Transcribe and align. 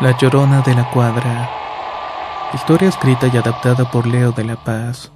La 0.00 0.16
Llorona 0.16 0.62
de 0.62 0.74
la 0.74 0.90
Cuadra. 0.90 1.50
Historia 2.54 2.88
escrita 2.88 3.26
y 3.26 3.36
adaptada 3.36 3.90
por 3.90 4.06
Leo 4.06 4.32
de 4.32 4.44
la 4.44 4.56
Paz. 4.56 5.12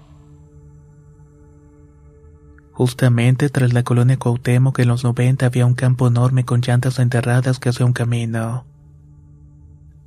Justamente 2.72 3.48
tras 3.48 3.72
la 3.72 3.82
colonia 3.82 4.18
Cuauhtémoc 4.18 4.78
en 4.80 4.88
los 4.88 5.02
90 5.02 5.46
había 5.46 5.64
un 5.64 5.72
campo 5.72 6.06
enorme 6.06 6.44
con 6.44 6.60
llantas 6.60 6.98
enterradas 6.98 7.58
que 7.58 7.70
hacía 7.70 7.86
un 7.86 7.94
camino. 7.94 8.66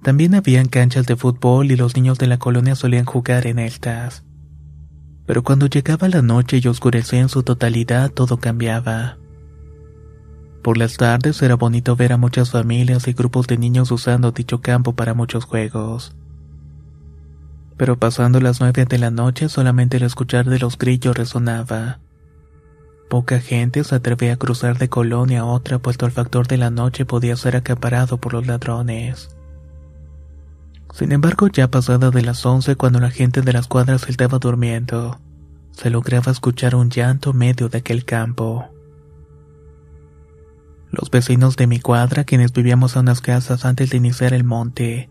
También 0.04 0.36
habían 0.36 0.68
canchas 0.68 1.08
de 1.08 1.16
fútbol 1.16 1.72
y 1.72 1.76
los 1.76 1.96
niños 1.96 2.20
de 2.20 2.28
la 2.28 2.38
colonia 2.38 2.76
solían 2.76 3.06
jugar 3.06 3.48
en 3.48 3.58
estas. 3.58 4.24
Pero 5.26 5.42
cuando 5.42 5.66
llegaba 5.66 6.08
la 6.08 6.22
noche 6.22 6.60
y 6.62 6.68
oscurecía 6.68 7.22
en 7.22 7.30
su 7.30 7.42
totalidad 7.42 8.12
todo 8.12 8.38
cambiaba. 8.38 9.18
Por 10.68 10.78
las 10.78 10.98
tardes 10.98 11.42
era 11.42 11.56
bonito 11.56 11.96
ver 11.96 12.12
a 12.12 12.18
muchas 12.18 12.52
familias 12.52 13.08
y 13.08 13.14
grupos 13.14 13.48
de 13.48 13.58
niños 13.58 13.90
usando 13.90 14.34
dicho 14.34 14.60
campo 14.60 14.92
para 14.92 15.14
muchos 15.14 15.46
juegos. 15.46 16.14
Pero 17.78 17.98
pasando 17.98 18.42
las 18.42 18.60
nueve 18.60 18.84
de 18.84 18.98
la 18.98 19.10
noche 19.10 19.48
solamente 19.48 19.96
el 19.96 20.04
escuchar 20.04 20.44
de 20.44 20.60
los 20.60 20.78
grillos 20.78 21.16
resonaba. 21.16 22.00
Poca 23.10 23.40
gente 23.40 23.82
se 23.86 23.96
atrevía 23.96 24.34
a 24.34 24.36
cruzar 24.36 24.78
de 24.78 24.90
colonia 24.90 25.40
a 25.40 25.46
otra 25.46 25.80
puesto 25.80 26.06
el 26.06 26.12
factor 26.12 26.48
de 26.48 26.58
la 26.58 26.70
noche 26.70 27.06
podía 27.06 27.38
ser 27.38 27.56
acaparado 27.56 28.18
por 28.18 28.34
los 28.34 28.46
ladrones. 28.46 29.30
Sin 30.94 31.14
embargo, 31.14 31.48
ya 31.48 31.72
pasada 31.72 32.12
de 32.12 32.24
las 32.24 32.46
once 32.46 32.76
cuando 32.76 33.00
la 33.00 33.10
gente 33.10 33.42
de 33.42 33.54
las 33.54 33.68
cuadras 33.70 34.10
estaba 34.10 34.38
durmiendo, 34.38 35.18
se 35.72 35.90
lograba 35.90 36.30
escuchar 36.30 36.76
un 36.76 36.90
llanto 36.90 37.32
medio 37.32 37.70
de 37.70 37.78
aquel 37.78 38.04
campo. 38.04 38.68
Los 40.92 41.12
vecinos 41.12 41.58
de 41.58 41.68
mi 41.68 41.80
cuadra, 41.80 42.24
quienes 42.24 42.54
vivíamos 42.54 42.96
en 42.96 43.02
unas 43.02 43.22
casas 43.22 43.66
antes 43.66 43.90
de 43.90 43.98
iniciar 43.98 44.34
el 44.34 44.44
monte, 44.44 45.10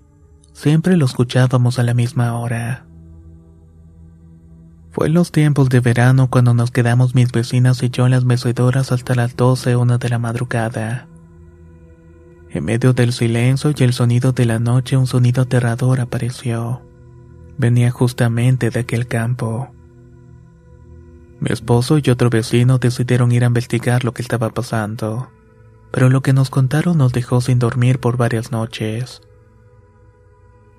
siempre 0.52 0.96
lo 0.96 1.04
escuchábamos 1.04 1.78
a 1.78 1.82
la 1.82 1.92
misma 1.92 2.38
hora. 2.38 2.86
Fue 4.90 5.08
en 5.08 5.14
los 5.14 5.30
tiempos 5.30 5.68
de 5.68 5.80
verano 5.80 6.30
cuando 6.30 6.54
nos 6.54 6.70
quedamos 6.70 7.14
mis 7.14 7.30
vecinas 7.30 7.82
y 7.82 7.90
yo 7.90 8.06
en 8.06 8.12
las 8.12 8.24
mecedoras 8.24 8.90
hasta 8.90 9.14
las 9.14 9.36
doce 9.36 9.74
o 9.74 9.82
una 9.82 9.98
de 9.98 10.08
la 10.08 10.18
madrugada. 10.18 11.08
En 12.48 12.64
medio 12.64 12.94
del 12.94 13.12
silencio 13.12 13.72
y 13.76 13.84
el 13.84 13.92
sonido 13.92 14.32
de 14.32 14.46
la 14.46 14.58
noche 14.58 14.96
un 14.96 15.06
sonido 15.06 15.42
aterrador 15.42 16.00
apareció. 16.00 16.80
Venía 17.58 17.90
justamente 17.90 18.70
de 18.70 18.80
aquel 18.80 19.06
campo. 19.06 19.68
Mi 21.40 21.52
esposo 21.52 21.98
y 22.02 22.08
otro 22.08 22.30
vecino 22.30 22.78
decidieron 22.78 23.30
ir 23.32 23.44
a 23.44 23.48
investigar 23.48 24.04
lo 24.04 24.14
que 24.14 24.22
estaba 24.22 24.48
pasando 24.48 25.28
pero 25.96 26.10
lo 26.10 26.20
que 26.20 26.34
nos 26.34 26.50
contaron 26.50 26.98
nos 26.98 27.14
dejó 27.14 27.40
sin 27.40 27.58
dormir 27.58 28.00
por 28.00 28.18
varias 28.18 28.52
noches. 28.52 29.22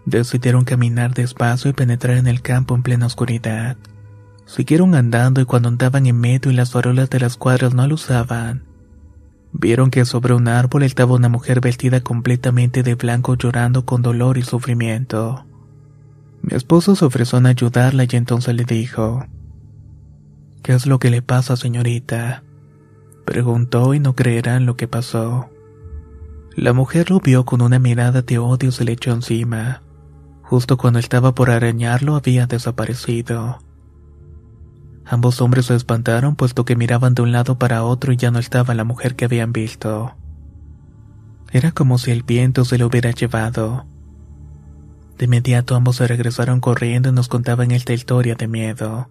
Decidieron 0.05 0.63
caminar 0.63 1.15
despacio 1.15 1.71
y 1.71 1.73
penetrar 1.73 2.17
en 2.17 2.27
el 2.27 2.43
campo 2.43 2.75
en 2.75 2.83
plena 2.83 3.07
oscuridad. 3.07 3.77
Siguieron 4.45 4.93
andando 4.93 5.41
y 5.41 5.45
cuando 5.45 5.69
andaban 5.69 6.05
en 6.05 6.19
medio 6.19 6.51
y 6.51 6.53
las 6.53 6.69
farolas 6.69 7.09
de 7.09 7.19
las 7.19 7.35
cuadras 7.35 7.73
no 7.73 7.87
lo 7.87 7.95
usaban, 7.95 8.65
vieron 9.53 9.89
que 9.89 10.05
sobre 10.05 10.35
un 10.35 10.47
árbol 10.47 10.83
estaba 10.83 11.15
una 11.15 11.29
mujer 11.29 11.61
vestida 11.61 12.01
completamente 12.01 12.83
de 12.83 12.93
blanco 12.93 13.33
llorando 13.33 13.87
con 13.87 14.03
dolor 14.03 14.37
y 14.37 14.43
sufrimiento. 14.43 15.47
Mi 16.43 16.55
esposo 16.55 16.95
se 16.95 17.05
ofreció 17.05 17.39
a 17.39 17.47
ayudarla 17.47 18.03
y 18.03 18.15
entonces 18.15 18.53
le 18.53 18.65
dijo, 18.65 19.25
¿Qué 20.61 20.73
es 20.73 20.85
lo 20.85 20.99
que 20.99 21.09
le 21.09 21.23
pasa, 21.23 21.57
señorita? 21.57 22.43
Preguntó 23.27 23.93
y 23.93 23.99
no 23.99 24.15
creerán 24.15 24.65
lo 24.65 24.77
que 24.77 24.87
pasó. 24.87 25.49
La 26.55 26.71
mujer 26.71 27.11
lo 27.11 27.19
vio 27.19 27.43
con 27.43 27.61
una 27.61 27.77
mirada 27.77 28.21
de 28.21 28.37
odio 28.39 28.71
se 28.71 28.85
le 28.85 28.93
echó 28.93 29.11
encima. 29.11 29.83
Justo 30.43 30.77
cuando 30.77 30.97
estaba 30.97 31.35
por 31.35 31.51
arañarlo 31.51 32.15
había 32.15 32.47
desaparecido. 32.47 33.59
Ambos 35.05 35.41
hombres 35.41 35.65
se 35.65 35.75
espantaron 35.75 36.37
puesto 36.37 36.63
que 36.63 36.77
miraban 36.77 37.15
de 37.15 37.21
un 37.21 37.33
lado 37.33 37.59
para 37.59 37.83
otro 37.83 38.13
y 38.13 38.15
ya 38.15 38.31
no 38.31 38.39
estaba 38.39 38.73
la 38.73 38.85
mujer 38.85 39.17
que 39.17 39.25
habían 39.25 39.51
visto. 39.51 40.15
Era 41.51 41.73
como 41.73 41.97
si 41.97 42.11
el 42.11 42.23
viento 42.23 42.63
se 42.63 42.77
lo 42.77 42.87
hubiera 42.87 43.11
llevado. 43.11 43.85
De 45.17 45.25
inmediato 45.25 45.75
ambos 45.75 45.97
se 45.97 46.07
regresaron 46.07 46.61
corriendo 46.61 47.09
y 47.09 47.11
nos 47.11 47.27
contaban 47.27 47.71
esta 47.71 47.91
historia 47.91 48.35
de 48.35 48.47
miedo. 48.47 49.09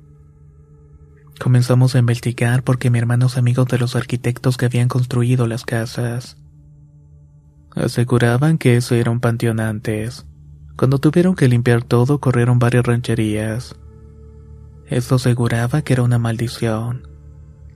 Comenzamos 1.41 1.95
a 1.95 1.99
investigar 1.99 2.63
porque 2.63 2.91
mi 2.91 2.99
hermano 2.99 3.27
es 3.27 3.37
amigo 3.37 3.65
de 3.65 3.79
los 3.79 3.95
arquitectos 3.95 4.57
que 4.57 4.67
habían 4.67 4.89
construido 4.89 5.47
las 5.47 5.65
casas. 5.65 6.39
Aseguraban 7.73 8.57
que 8.57 8.77
eso 8.77 8.95
era 8.95 9.11
un 9.11 9.21
panteón 9.21 9.61
antes. 9.61 10.27
Cuando 10.77 10.99
tuvieron 10.99 11.35
que 11.35 11.49
limpiar 11.49 11.85
todo, 11.85 12.21
corrieron 12.21 12.59
varias 12.59 12.87
rancherías. 12.87 13.77
Esto 14.87 15.17
aseguraba 15.17 15.83
que 15.83 15.93
era 15.93 16.03
una 16.03 16.19
maldición, 16.19 17.07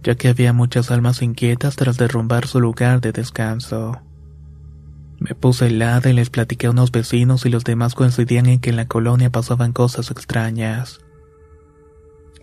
ya 0.02 0.14
que 0.14 0.28
había 0.28 0.52
muchas 0.52 0.90
almas 0.90 1.22
inquietas 1.22 1.76
tras 1.76 1.98
derrumbar 1.98 2.46
su 2.46 2.60
lugar 2.60 3.00
de 3.00 3.12
descanso. 3.12 4.00
Me 5.18 5.34
puse 5.34 5.66
helada 5.66 6.08
y 6.08 6.14
les 6.14 6.30
platiqué 6.30 6.66
a 6.66 6.70
unos 6.70 6.92
vecinos 6.92 7.44
y 7.44 7.50
los 7.50 7.64
demás 7.64 7.94
coincidían 7.94 8.46
en 8.46 8.58
que 8.58 8.70
en 8.70 8.76
la 8.76 8.88
colonia 8.88 9.28
pasaban 9.30 9.72
cosas 9.72 10.10
extrañas. 10.10 11.00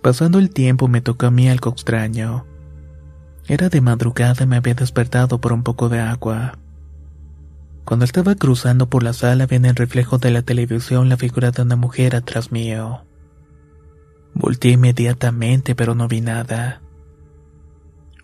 Pasando 0.02 0.40
el 0.40 0.50
tiempo 0.52 0.88
me 0.88 1.02
tocó 1.02 1.28
a 1.28 1.32
mí 1.32 1.50
algo 1.50 1.72
extraño. 1.72 2.46
Era 3.48 3.70
de 3.70 3.82
madrugada 3.82 4.44
y 4.44 4.48
me 4.48 4.58
había 4.58 4.74
despertado 4.74 5.40
por 5.40 5.54
un 5.54 5.64
poco 5.64 5.90
de 5.90 6.00
agua. 6.00 6.58
Cuando 7.86 8.04
estaba 8.04 8.36
cruzando 8.36 8.90
por 8.90 9.04
la 9.04 9.14
sala 9.14 9.46
vi 9.46 9.56
en 9.56 9.66
el 9.66 9.76
reflejo 9.76 10.18
de 10.18 10.32
la 10.32 10.42
televisión 10.42 11.08
la 11.08 11.18
figura 11.18 11.52
de 11.52 11.62
una 11.62 11.78
mujer 11.78 12.16
atrás 12.16 12.52
mío. 12.52 13.06
Volté 14.34 14.70
inmediatamente 14.70 15.74
pero 15.74 15.96
no 15.96 16.08
vi 16.08 16.22
nada. 16.22 16.82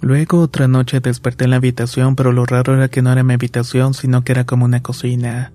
Luego 0.02 0.42
otra 0.42 0.68
noche 0.68 1.00
desperté 1.00 1.46
en 1.46 1.52
la 1.52 1.56
habitación, 1.56 2.18
pero 2.18 2.34
lo 2.34 2.46
raro 2.46 2.76
era 2.76 2.90
que 2.90 3.02
no 3.02 3.14
era 3.14 3.24
mi 3.24 3.36
habitación, 3.36 3.94
sino 3.94 4.26
que 4.26 4.34
era 4.34 4.44
como 4.44 4.66
una 4.66 4.84
cocina. 4.84 5.54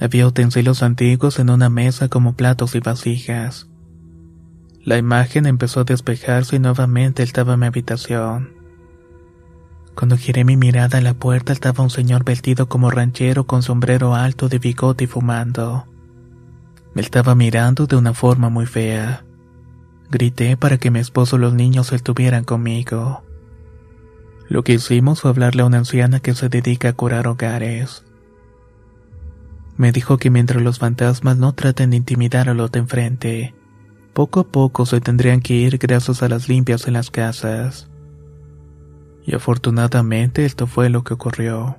Había 0.00 0.26
utensilios 0.26 0.82
antiguos 0.82 1.38
en 1.38 1.50
una 1.50 1.68
mesa 1.68 2.08
como 2.08 2.36
platos 2.36 2.74
y 2.74 2.80
vasijas. 2.80 3.68
La 4.84 4.98
imagen 4.98 5.46
empezó 5.46 5.80
a 5.80 5.84
despejarse 5.84 6.56
y 6.56 6.58
nuevamente 6.58 7.22
estaba 7.22 7.54
en 7.54 7.60
mi 7.60 7.66
habitación. 7.66 8.52
Cuando 9.94 10.18
giré 10.18 10.44
mi 10.44 10.58
mirada 10.58 10.98
a 10.98 11.00
la 11.00 11.14
puerta 11.14 11.54
estaba 11.54 11.82
un 11.82 11.88
señor 11.88 12.24
vestido 12.24 12.68
como 12.68 12.90
ranchero 12.90 13.46
con 13.46 13.62
sombrero 13.62 14.14
alto 14.14 14.50
de 14.50 14.58
bigote 14.58 15.04
y 15.04 15.06
fumando. 15.06 15.86
Me 16.92 17.00
estaba 17.00 17.34
mirando 17.34 17.86
de 17.86 17.96
una 17.96 18.12
forma 18.12 18.50
muy 18.50 18.66
fea. 18.66 19.24
Grité 20.10 20.58
para 20.58 20.76
que 20.76 20.90
mi 20.90 20.98
esposo 20.98 21.36
y 21.36 21.40
los 21.40 21.54
niños 21.54 21.90
estuvieran 21.92 22.44
conmigo. 22.44 23.24
Lo 24.50 24.64
que 24.64 24.74
hicimos 24.74 25.22
fue 25.22 25.30
hablarle 25.30 25.62
a 25.62 25.66
una 25.66 25.78
anciana 25.78 26.20
que 26.20 26.34
se 26.34 26.50
dedica 26.50 26.90
a 26.90 26.92
curar 26.92 27.26
hogares. 27.26 28.04
Me 29.78 29.92
dijo 29.92 30.18
que 30.18 30.28
mientras 30.28 30.62
los 30.62 30.78
fantasmas 30.78 31.38
no 31.38 31.54
traten 31.54 31.90
de 31.90 31.96
intimidar 31.96 32.50
a 32.50 32.54
los 32.54 32.70
de 32.70 32.80
enfrente, 32.80 33.54
poco 34.14 34.40
a 34.40 34.44
poco 34.44 34.86
se 34.86 35.00
tendrían 35.00 35.40
que 35.40 35.54
ir 35.54 35.76
gracias 35.76 36.22
a 36.22 36.28
las 36.28 36.48
limpias 36.48 36.86
en 36.86 36.94
las 36.94 37.10
casas. 37.10 37.90
Y 39.26 39.34
afortunadamente 39.34 40.44
esto 40.44 40.66
fue 40.66 40.88
lo 40.88 41.02
que 41.02 41.14
ocurrió. 41.14 41.76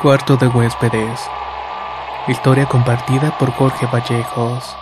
Cuarto 0.00 0.38
de 0.38 0.48
huéspedes. 0.48 1.20
Historia 2.26 2.64
compartida 2.64 3.36
por 3.36 3.50
Jorge 3.50 3.86
Vallejos. 3.86 4.74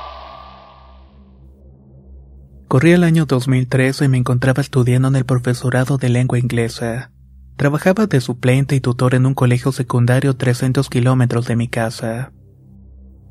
Corría 2.69 2.97
el 2.97 3.05
año 3.05 3.25
2013 3.25 4.05
y 4.05 4.09
me 4.09 4.19
encontraba 4.19 4.61
estudiando 4.61 5.09
en 5.09 5.17
el 5.17 5.25
profesorado 5.25 5.97
de 5.97 6.11
lengua 6.11 6.38
inglesa. 6.38 7.11
Trabajaba 7.56 8.06
de 8.06 8.20
suplente 8.20 8.76
y 8.76 8.81
tutor 8.81 9.15
en 9.15 9.25
un 9.25 9.32
colegio 9.32 9.73
secundario 9.73 10.37
300 10.37 10.91
kilómetros 10.91 11.47
de 11.47 11.56
mi 11.56 11.69
casa. 11.69 12.31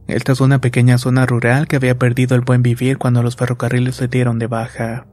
Esta 0.08 0.32
es 0.32 0.42
una 0.42 0.60
pequeña 0.60 0.98
zona 0.98 1.28
rural 1.28 1.68
que 1.68 1.76
había 1.76 2.00
perdido 2.00 2.36
el 2.36 2.42
buen 2.42 2.64
vivir 2.64 2.98
cuando 2.98 3.22
los 3.22 3.36
ferrocarriles 3.36 3.96
se 3.96 4.08
dieron 4.08 4.40
de 4.40 4.48
baja. 4.48 5.06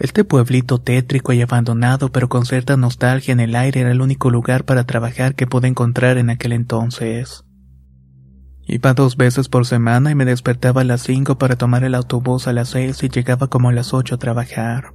Este 0.00 0.24
pueblito 0.24 0.80
tétrico 0.80 1.32
y 1.32 1.42
abandonado 1.42 2.10
pero 2.10 2.28
con 2.28 2.44
cierta 2.44 2.76
nostalgia 2.76 3.30
en 3.30 3.38
el 3.38 3.54
aire 3.54 3.82
era 3.82 3.92
el 3.92 4.00
único 4.00 4.30
lugar 4.30 4.64
para 4.64 4.82
trabajar 4.82 5.36
que 5.36 5.46
pude 5.46 5.68
encontrar 5.68 6.18
en 6.18 6.28
aquel 6.28 6.52
entonces. 6.52 7.44
Iba 8.66 8.94
dos 8.94 9.16
veces 9.16 9.48
por 9.48 9.66
semana 9.66 10.10
y 10.10 10.14
me 10.14 10.24
despertaba 10.24 10.82
a 10.82 10.84
las 10.84 11.02
cinco 11.02 11.36
para 11.36 11.56
tomar 11.56 11.82
el 11.84 11.94
autobús 11.94 12.46
a 12.46 12.52
las 12.52 12.68
seis 12.70 13.02
y 13.02 13.08
llegaba 13.08 13.48
como 13.48 13.70
a 13.70 13.72
las 13.72 13.92
ocho 13.92 14.14
a 14.14 14.18
trabajar. 14.18 14.94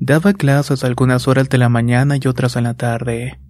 Daba 0.00 0.32
clases 0.32 0.84
algunas 0.84 1.28
horas 1.28 1.48
de 1.48 1.58
la 1.58 1.68
mañana 1.68 2.16
y 2.16 2.26
otras 2.26 2.56
en 2.56 2.64
la 2.64 2.74
tarde, 2.74 3.40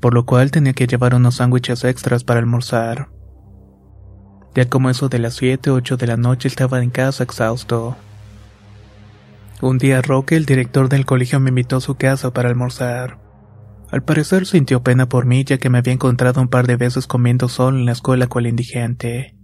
por 0.00 0.14
lo 0.14 0.26
cual 0.26 0.50
tenía 0.50 0.72
que 0.72 0.86
llevar 0.86 1.14
unos 1.14 1.36
sándwiches 1.36 1.84
extras 1.84 2.24
para 2.24 2.40
almorzar. 2.40 3.10
Ya 4.54 4.68
como 4.68 4.90
eso 4.90 5.08
de 5.08 5.18
las 5.18 5.34
siete 5.34 5.70
o 5.70 5.74
ocho 5.74 5.96
de 5.96 6.06
la 6.06 6.16
noche 6.16 6.48
estaba 6.48 6.82
en 6.82 6.90
casa 6.90 7.24
exhausto. 7.24 7.96
Un 9.60 9.78
día 9.78 10.02
Roque, 10.02 10.36
el 10.36 10.46
director 10.46 10.88
del 10.88 11.06
colegio, 11.06 11.40
me 11.40 11.50
invitó 11.50 11.76
a 11.76 11.80
su 11.80 11.94
casa 11.94 12.32
para 12.32 12.48
almorzar. 12.48 13.25
Al 13.90 14.02
parecer 14.02 14.46
sintió 14.46 14.82
pena 14.82 15.08
por 15.08 15.26
mí 15.26 15.44
ya 15.44 15.58
que 15.58 15.70
me 15.70 15.78
había 15.78 15.92
encontrado 15.92 16.40
un 16.40 16.48
par 16.48 16.66
de 16.66 16.76
veces 16.76 17.06
comiendo 17.06 17.48
solo 17.48 17.78
en 17.78 17.86
la 17.86 17.92
escuela 17.92 18.28
el 18.34 18.46
indigente. 18.46 19.36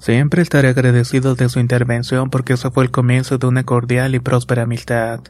Siempre 0.00 0.42
estaré 0.42 0.68
agradecido 0.68 1.34
de 1.34 1.48
su 1.48 1.60
intervención 1.60 2.28
porque 2.28 2.52
eso 2.52 2.70
fue 2.70 2.84
el 2.84 2.90
comienzo 2.90 3.38
de 3.38 3.46
una 3.46 3.64
cordial 3.64 4.14
y 4.14 4.18
próspera 4.18 4.64
amistad. 4.64 5.20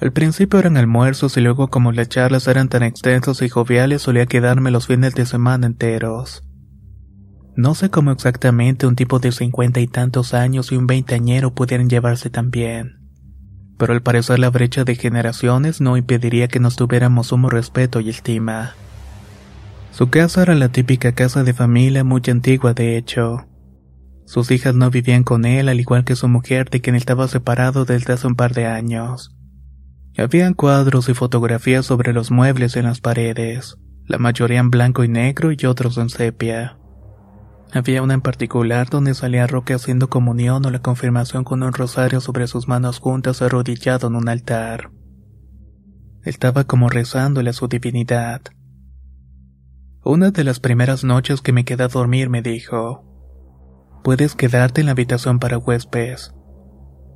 Al 0.00 0.12
principio 0.12 0.60
eran 0.60 0.76
almuerzos 0.76 1.36
y 1.36 1.40
luego 1.40 1.68
como 1.68 1.92
las 1.92 2.08
charlas 2.08 2.46
eran 2.46 2.68
tan 2.68 2.82
extensos 2.82 3.42
y 3.42 3.48
joviales 3.48 4.02
solía 4.02 4.26
quedarme 4.26 4.70
los 4.70 4.86
fines 4.86 5.14
de 5.14 5.26
semana 5.26 5.66
enteros. 5.66 6.44
No 7.56 7.74
sé 7.74 7.90
cómo 7.90 8.12
exactamente 8.12 8.86
un 8.86 8.94
tipo 8.94 9.18
de 9.18 9.32
cincuenta 9.32 9.80
y 9.80 9.88
tantos 9.88 10.32
años 10.32 10.70
y 10.70 10.76
un 10.76 10.86
veinteañero 10.86 11.52
pudieran 11.52 11.90
llevarse 11.90 12.30
tan 12.30 12.50
bien. 12.50 12.99
Pero 13.80 13.94
al 13.94 14.02
parecer 14.02 14.38
la 14.38 14.50
brecha 14.50 14.84
de 14.84 14.94
generaciones 14.94 15.80
no 15.80 15.96
impediría 15.96 16.48
que 16.48 16.60
nos 16.60 16.76
tuviéramos 16.76 17.28
sumo 17.28 17.48
respeto 17.48 18.00
y 18.00 18.10
estima. 18.10 18.74
Su 19.90 20.10
casa 20.10 20.42
era 20.42 20.54
la 20.54 20.68
típica 20.68 21.12
casa 21.12 21.44
de 21.44 21.54
familia 21.54 22.04
muy 22.04 22.20
antigua 22.28 22.74
de 22.74 22.98
hecho. 22.98 23.46
Sus 24.26 24.50
hijas 24.50 24.74
no 24.74 24.90
vivían 24.90 25.24
con 25.24 25.46
él 25.46 25.70
al 25.70 25.80
igual 25.80 26.04
que 26.04 26.14
su 26.14 26.28
mujer 26.28 26.68
de 26.68 26.82
quien 26.82 26.94
estaba 26.94 27.26
separado 27.26 27.86
desde 27.86 28.12
hace 28.12 28.26
un 28.26 28.34
par 28.34 28.52
de 28.52 28.66
años. 28.66 29.34
Habían 30.18 30.52
cuadros 30.52 31.08
y 31.08 31.14
fotografías 31.14 31.86
sobre 31.86 32.12
los 32.12 32.30
muebles 32.30 32.76
en 32.76 32.84
las 32.84 33.00
paredes, 33.00 33.78
la 34.04 34.18
mayoría 34.18 34.58
en 34.58 34.68
blanco 34.68 35.04
y 35.04 35.08
negro 35.08 35.52
y 35.52 35.64
otros 35.64 35.96
en 35.96 36.10
sepia. 36.10 36.79
Había 37.72 38.02
una 38.02 38.14
en 38.14 38.20
particular 38.20 38.90
donde 38.90 39.14
salía 39.14 39.46
Roque 39.46 39.74
haciendo 39.74 40.10
comunión 40.10 40.64
o 40.66 40.70
la 40.70 40.80
confirmación 40.82 41.44
con 41.44 41.62
un 41.62 41.72
rosario 41.72 42.20
sobre 42.20 42.48
sus 42.48 42.66
manos 42.66 42.98
juntas 42.98 43.42
arrodillado 43.42 44.08
en 44.08 44.16
un 44.16 44.28
altar. 44.28 44.90
Estaba 46.24 46.64
como 46.64 46.88
rezándole 46.88 47.50
a 47.50 47.52
su 47.52 47.68
divinidad. 47.68 48.42
Una 50.02 50.30
de 50.30 50.44
las 50.44 50.58
primeras 50.58 51.04
noches 51.04 51.42
que 51.42 51.52
me 51.52 51.64
quedé 51.64 51.84
a 51.84 51.88
dormir 51.88 52.28
me 52.28 52.42
dijo, 52.42 53.04
Puedes 54.02 54.34
quedarte 54.34 54.80
en 54.80 54.86
la 54.86 54.92
habitación 54.92 55.38
para 55.38 55.58
huéspedes. 55.58 56.34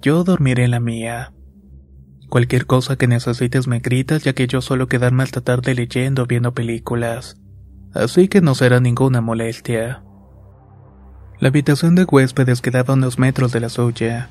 Yo 0.03 0.23
dormiré 0.23 0.65
en 0.65 0.71
la 0.71 0.81
mía. 0.81 1.33
Cualquier 2.29 2.67
cosa 2.67 2.97
que 2.97 3.07
necesites 3.07 3.67
me 3.67 3.81
gritas 3.81 4.23
ya 4.23 4.35
que 4.35 4.47
yo 4.47 4.61
suelo 4.61 4.87
quedarme 4.87 5.23
hasta 5.23 5.41
tarde 5.41 5.75
leyendo 5.75 6.23
o 6.23 6.27
viendo 6.27 6.53
películas. 6.53 7.41
Así 7.93 8.29
que 8.29 8.41
no 8.41 8.55
será 8.55 8.81
ninguna 8.81 9.21
molestia. 9.21 10.05
La 11.41 11.49
habitación 11.49 11.95
de 11.95 12.05
huéspedes 12.05 12.61
quedaba 12.61 12.95
a 12.95 12.97
unos 12.97 13.19
metros 13.19 13.53
de 13.53 13.61
la 13.61 13.69
suya. 13.69 14.31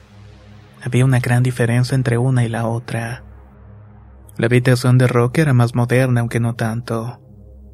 Había 0.81 1.05
una 1.05 1.19
gran 1.19 1.43
diferencia 1.43 1.95
entre 1.95 2.17
una 2.17 2.45
y 2.45 2.49
la 2.49 2.67
otra. 2.67 3.23
La 4.37 4.47
habitación 4.47 4.97
de 4.97 5.07
Roque 5.07 5.41
era 5.41 5.53
más 5.53 5.75
moderna, 5.75 6.21
aunque 6.21 6.39
no 6.39 6.55
tanto. 6.55 7.19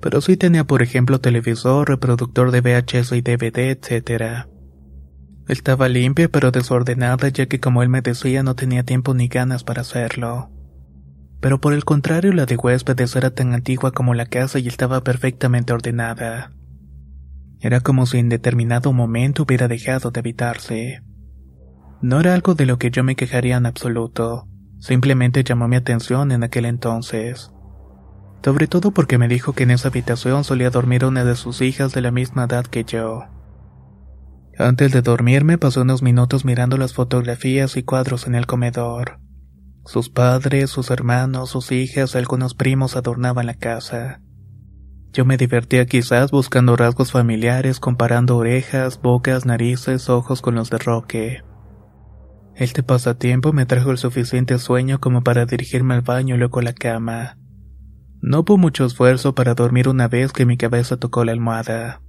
Pero 0.01 0.21
sí 0.21 0.35
tenía, 0.35 0.65
por 0.65 0.81
ejemplo, 0.81 1.19
televisor, 1.19 1.87
reproductor 1.87 2.51
de 2.51 2.61
VHS 2.61 3.13
y 3.13 3.21
DVD, 3.21 3.71
etc. 3.71 4.47
Estaba 5.47 5.89
limpia 5.89 6.29
pero 6.29 6.51
desordenada 6.51 7.27
ya 7.29 7.47
que 7.47 7.59
como 7.59 7.81
él 7.81 7.89
me 7.89 8.01
decía 8.01 8.43
no 8.43 8.55
tenía 8.55 8.83
tiempo 8.83 9.13
ni 9.13 9.27
ganas 9.27 9.63
para 9.63 9.81
hacerlo. 9.81 10.51
Pero 11.39 11.61
por 11.61 11.73
el 11.73 11.85
contrario 11.85 12.33
la 12.33 12.45
de 12.45 12.55
huéspedes 12.55 13.15
era 13.15 13.31
tan 13.31 13.53
antigua 13.53 13.91
como 13.91 14.13
la 14.13 14.25
casa 14.25 14.59
y 14.59 14.67
estaba 14.67 15.03
perfectamente 15.03 15.73
ordenada. 15.73 16.51
Era 17.61 17.81
como 17.81 18.05
si 18.05 18.17
en 18.17 18.29
determinado 18.29 18.93
momento 18.93 19.43
hubiera 19.43 19.67
dejado 19.67 20.11
de 20.11 20.19
habitarse. 20.19 21.03
No 22.01 22.21
era 22.21 22.33
algo 22.33 22.55
de 22.55 22.65
lo 22.65 22.79
que 22.79 22.91
yo 22.91 23.03
me 23.03 23.15
quejaría 23.15 23.57
en 23.57 23.65
absoluto, 23.65 24.47
simplemente 24.79 25.43
llamó 25.43 25.67
mi 25.67 25.75
atención 25.75 26.31
en 26.31 26.43
aquel 26.43 26.65
entonces. 26.65 27.51
Sobre 28.43 28.67
todo 28.67 28.91
porque 28.91 29.17
me 29.17 29.27
dijo 29.27 29.51
que 29.51 29.63
en 29.63 29.71
esa 29.71 29.89
habitación 29.89 30.45
solía 30.45 30.69
dormir 30.69 31.03
una 31.03 31.25
de 31.25 31.35
sus 31.35 31.61
hijas 31.61 31.93
de 31.93 32.01
la 32.01 32.11
misma 32.11 32.45
edad 32.45 32.65
que 32.65 32.85
yo. 32.85 33.25
Antes 34.57 34.93
de 34.93 35.01
dormirme 35.01 35.57
pasó 35.57 35.81
unos 35.81 36.01
minutos 36.01 36.45
mirando 36.45 36.77
las 36.77 36.93
fotografías 36.93 37.75
y 37.75 37.83
cuadros 37.83 38.27
en 38.27 38.35
el 38.35 38.45
comedor. 38.45 39.19
Sus 39.85 40.09
padres, 40.09 40.69
sus 40.69 40.91
hermanos, 40.91 41.49
sus 41.49 41.71
hijas, 41.71 42.15
algunos 42.15 42.53
primos 42.53 42.95
adornaban 42.95 43.45
la 43.45 43.55
casa. 43.55 44.21
Yo 45.11 45.25
me 45.25 45.37
divertía 45.37 45.85
quizás 45.87 46.29
buscando 46.29 46.75
rasgos 46.75 47.11
familiares, 47.11 47.79
comparando 47.79 48.37
orejas, 48.37 49.01
bocas, 49.01 49.45
narices, 49.45 50.07
ojos 50.07 50.41
con 50.41 50.55
los 50.55 50.69
de 50.69 50.77
Roque. 50.77 51.43
Este 52.55 52.83
pasatiempo 52.83 53.51
me 53.51 53.65
trajo 53.65 53.89
el 53.91 53.97
suficiente 53.97 54.59
sueño 54.59 54.99
como 54.99 55.23
para 55.23 55.45
dirigirme 55.45 55.95
al 55.95 56.01
baño 56.01 56.35
y 56.35 56.37
luego 56.37 56.59
a 56.59 56.63
la 56.63 56.73
cama. 56.73 57.37
No 58.21 58.41
hubo 58.41 58.57
mucho 58.57 58.85
esfuerzo 58.85 59.33
para 59.33 59.55
dormir 59.55 59.87
una 59.87 60.07
vez 60.07 60.31
que 60.31 60.45
mi 60.45 60.57
cabeza 60.57 60.97
tocó 60.97 61.23
la 61.23 61.31
almohada. 61.31 62.01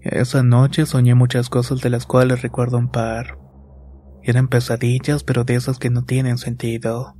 Esa 0.00 0.44
noche 0.44 0.86
soñé 0.86 1.14
muchas 1.14 1.50
cosas 1.50 1.80
de 1.80 1.90
las 1.90 2.06
cuales 2.06 2.40
recuerdo 2.40 2.78
un 2.78 2.88
par. 2.88 3.38
Eran 4.22 4.48
pesadillas, 4.48 5.24
pero 5.24 5.44
de 5.44 5.56
esas 5.56 5.78
que 5.78 5.90
no 5.90 6.04
tienen 6.04 6.38
sentido. 6.38 7.16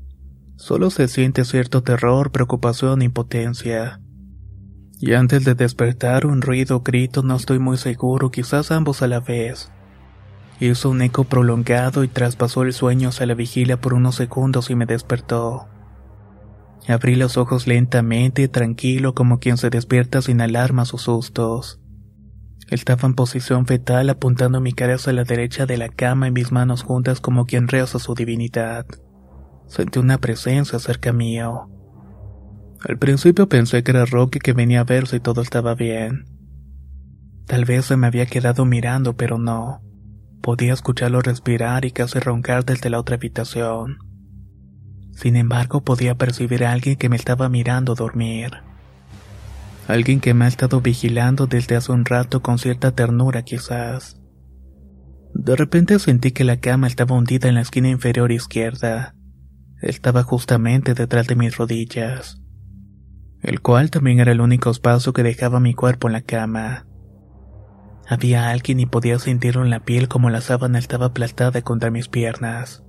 Solo 0.55 0.91
se 0.91 1.09
siente 1.09 1.45
cierto 1.45 1.83
terror, 1.83 2.31
preocupación 2.31 3.03
e 3.03 3.07
impotencia. 3.07 4.01
Y 4.99 5.13
antes 5.13 5.45
de 5.45 5.55
despertar, 5.55 6.27
un 6.27 6.41
ruido, 6.41 6.81
grito, 6.81 7.23
no 7.23 7.37
estoy 7.37 7.59
muy 7.59 7.77
seguro, 7.77 8.31
quizás 8.31 8.71
ambos 8.71 9.03
a 9.03 9.09
la 9.09 9.21
vez. 9.21 9.71
Hizo 10.59 10.89
un 10.89 11.03
eco 11.03 11.25
prolongado 11.25 12.03
y 12.03 12.09
traspasó 12.09 12.63
el 12.63 12.73
sueño 12.73 13.11
hacia 13.11 13.27
la 13.27 13.35
vigilia 13.35 13.79
por 13.79 13.93
unos 13.93 14.15
segundos 14.15 14.71
y 14.71 14.75
me 14.75 14.87
despertó. 14.87 15.69
Abrí 16.89 17.15
los 17.17 17.37
ojos 17.37 17.67
lentamente, 17.67 18.49
tranquilo 18.49 19.15
como 19.15 19.39
quien 19.39 19.59
se 19.59 19.69
despierta 19.69 20.23
sin 20.23 20.41
alarmas 20.41 20.95
o 20.95 20.99
sustos. 20.99 21.81
Estaba 22.71 23.07
en 23.07 23.15
posición 23.15 23.67
fetal 23.67 24.09
apuntando 24.09 24.61
mi 24.61 24.73
cara 24.73 24.95
hacia 24.95 25.13
la 25.13 25.25
derecha 25.25 25.67
de 25.67 25.77
la 25.77 25.89
cama 25.89 26.29
y 26.29 26.31
mis 26.31 26.53
manos 26.53 26.83
juntas 26.83 27.21
como 27.21 27.45
quien 27.45 27.69
reza 27.69 27.99
su 27.99 28.15
divinidad. 28.15 28.87
Sentí 29.67 29.99
una 29.99 30.19
presencia 30.19 30.79
cerca 30.79 31.13
mío. 31.13 31.69
Al 32.89 32.99
principio 32.99 33.49
pensé 33.49 33.83
que 33.83 33.91
era 33.91 34.05
Rocky 34.05 34.39
que 34.39 34.53
venía 34.53 34.81
a 34.81 34.85
ver 34.85 35.09
si 35.09 35.19
todo 35.19 35.43
estaba 35.43 35.75
bien. 35.75 36.27
Tal 37.47 37.65
vez 37.65 37.87
se 37.87 37.97
me 37.97 38.07
había 38.07 38.27
quedado 38.27 38.65
mirando, 38.65 39.17
pero 39.17 39.39
no. 39.39 39.83
Podía 40.41 40.73
escucharlo 40.73 41.21
respirar 41.21 41.85
y 41.85 41.91
casi 41.91 42.21
roncar 42.21 42.65
desde 42.65 42.89
la 42.89 43.01
otra 43.01 43.17
habitación. 43.17 43.99
Sin 45.11 45.35
embargo, 45.35 45.83
podía 45.83 46.15
percibir 46.15 46.65
a 46.65 46.71
alguien 46.71 46.95
que 46.95 47.09
me 47.09 47.17
estaba 47.17 47.49
mirando 47.49 47.97
dormir. 47.97 48.53
Alguien 49.89 50.21
que 50.21 50.35
me 50.35 50.45
ha 50.45 50.49
estado 50.49 50.81
vigilando 50.81 51.49
desde 51.49 51.75
hace 51.75 51.91
un 51.91 52.05
rato 52.05 52.41
con 52.41 52.59
cierta 52.61 52.93
ternura 52.93 53.43
quizás. 53.43 54.21
De 55.35 55.57
repente 55.57 55.99
sentí 55.99 56.31
que 56.31 56.45
la 56.45 56.61
cama 56.61 56.87
estaba 56.87 57.17
hundida 57.17 57.49
en 57.49 57.57
la 57.57 57.63
esquina 57.63 57.89
inferior 57.89 58.31
izquierda. 58.31 59.17
Estaba 59.83 60.23
justamente 60.23 60.95
detrás 60.95 61.27
de 61.27 61.35
mis 61.35 61.57
rodillas, 61.57 62.41
el 63.43 63.61
cual 63.61 63.91
también 63.91 64.21
era 64.21 64.33
el 64.33 64.41
único 64.41 64.71
espacio 64.71 65.13
que 65.13 65.23
dejaba 65.23 65.61
mi 65.61 65.75
cuerpo 65.75 66.09
en 66.09 66.13
la 66.13 66.23
cama. 66.23 66.87
Había 68.09 68.51
alguien 68.51 68.81
y 68.81 68.87
podía 68.87 69.19
sentirlo 69.19 69.65
en 69.65 69.71
la 69.71 69.81
piel 69.81 70.09
como 70.09 70.31
la 70.31 70.41
sábana 70.41 70.79
estaba 70.79 71.07
aplastada 71.07 71.63
contra 71.63 71.91
mis 71.91 72.09
piernas. 72.09 72.85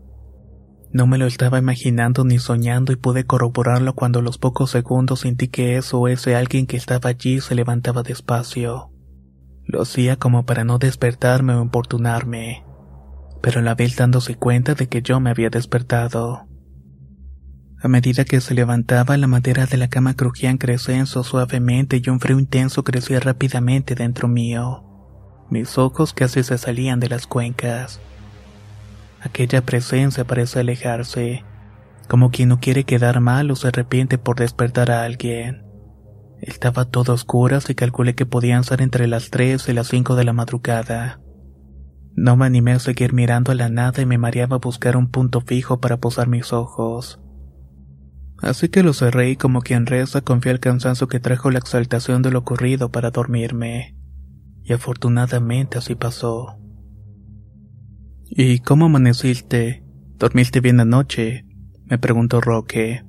No 0.91 1.05
me 1.05 1.17
lo 1.17 1.25
estaba 1.25 1.59
imaginando 1.59 2.23
ni 2.23 2.39
soñando 2.39 2.93
y 2.93 2.95
pude 2.95 3.25
corroborarlo 3.25 3.93
cuando 3.93 4.19
a 4.19 4.21
los 4.21 4.37
pocos 4.37 4.71
segundos 4.71 5.21
sentí 5.21 5.47
que 5.47 5.75
eso 5.75 5.99
o 5.99 6.07
ese 6.07 6.35
alguien 6.35 6.65
que 6.65 6.77
estaba 6.77 7.09
allí 7.09 7.41
se 7.41 7.55
levantaba 7.55 8.03
despacio. 8.03 8.91
Lo 9.65 9.81
hacía 9.81 10.15
como 10.15 10.45
para 10.45 10.63
no 10.63 10.77
despertarme 10.77 11.53
o 11.55 11.61
importunarme, 11.61 12.63
pero 13.41 13.59
a 13.59 13.63
la 13.63 13.75
vez 13.75 13.97
dándose 13.97 14.35
cuenta 14.35 14.75
de 14.75 14.87
que 14.87 15.01
yo 15.01 15.19
me 15.19 15.29
había 15.29 15.49
despertado. 15.49 16.47
A 17.79 17.87
medida 17.87 18.25
que 18.25 18.41
se 18.41 18.55
levantaba, 18.55 19.17
la 19.17 19.27
madera 19.27 19.67
de 19.67 19.77
la 19.77 19.87
cama 19.87 20.15
crujía 20.15 20.49
en 20.49 20.57
crescenzo 20.57 21.23
suavemente 21.23 22.01
y 22.03 22.09
un 22.09 22.19
frío 22.19 22.39
intenso 22.39 22.83
crecía 22.83 23.19
rápidamente 23.19 23.93
dentro 23.93 24.27
mío. 24.27 24.83
Mis 25.51 25.77
ojos 25.77 26.11
casi 26.11 26.41
se 26.43 26.57
salían 26.57 26.99
de 26.99 27.09
las 27.09 27.27
cuencas. 27.27 27.99
Aquella 29.21 29.61
presencia 29.61 30.25
parece 30.25 30.59
alejarse, 30.59 31.43
como 32.07 32.31
quien 32.31 32.49
no 32.49 32.59
quiere 32.59 32.83
quedar 32.83 33.19
mal 33.19 33.51
o 33.51 33.55
se 33.55 33.67
arrepiente 33.67 34.17
por 34.17 34.37
despertar 34.37 34.89
a 34.89 35.03
alguien. 35.03 35.63
Estaba 36.41 36.85
todo 36.85 37.13
oscuro 37.13 37.59
y 37.67 37.75
calculé 37.75 38.15
que 38.15 38.25
podían 38.25 38.63
ser 38.63 38.81
entre 38.81 39.07
las 39.07 39.29
3 39.29 39.69
y 39.69 39.73
las 39.73 39.87
5 39.87 40.15
de 40.15 40.23
la 40.23 40.33
madrugada. 40.33 41.19
No 42.15 42.35
me 42.37 42.47
animé 42.47 42.71
a 42.71 42.79
seguir 42.79 43.13
mirando 43.13 43.51
a 43.51 43.55
la 43.55 43.69
nada 43.69 44.01
y 44.01 44.07
me 44.07 44.17
mareaba 44.17 44.55
a 44.55 44.59
buscar 44.59 44.97
un 44.97 45.11
punto 45.11 45.41
fijo 45.41 45.79
para 45.79 45.97
posar 45.97 46.27
mis 46.27 46.53
ojos. 46.53 47.19
Así 48.41 48.69
que 48.69 48.83
lo 48.83 48.93
cerré 48.93 49.31
y 49.31 49.35
como 49.35 49.61
quien 49.61 49.85
reza 49.85 50.21
confié 50.21 50.51
al 50.51 50.59
cansancio 50.59 51.07
que 51.07 51.19
trajo 51.19 51.49
la 51.49 51.59
exaltación 51.59 52.21
de 52.21 52.31
lo 52.31 52.39
ocurrido 52.39 52.91
para 52.91 53.09
dormirme. 53.09 53.95
Y 54.63 54.73
afortunadamente 54.73 55.77
así 55.77 55.95
pasó. 55.95 56.59
¿Y 58.29 58.59
cómo 58.59 58.85
amaneciste? 58.85 59.83
¿Dormiste 60.17 60.59
bien 60.59 60.79
anoche? 60.79 61.45
me 61.85 61.97
preguntó 61.97 62.41
Roque. 62.41 63.03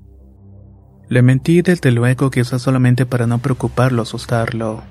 Le 1.08 1.23
mentí 1.23 1.62
desde 1.62 1.90
luego 1.90 2.30
quizás 2.30 2.62
solamente 2.62 3.06
para 3.06 3.26
no 3.26 3.38
preocuparlo 3.38 4.02
asustarlo. 4.02 4.82